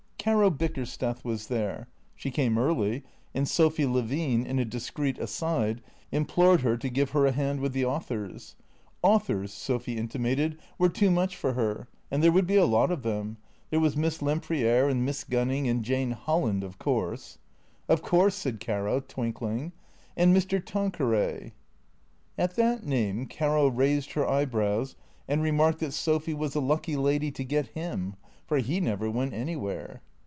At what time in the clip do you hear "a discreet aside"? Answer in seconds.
4.59-5.81